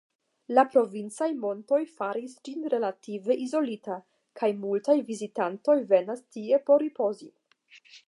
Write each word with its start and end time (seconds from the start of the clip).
La 0.51 0.61
provincaj 0.75 1.27
montoj 1.43 1.79
faris 1.97 2.33
ĝin 2.49 2.65
relative 2.75 3.37
izolita, 3.45 4.01
kaj 4.41 4.53
multaj 4.65 4.99
vizitantoj 5.13 5.81
venas 5.95 6.29
tie 6.35 6.65
por 6.71 6.87
ripozi. 6.89 7.35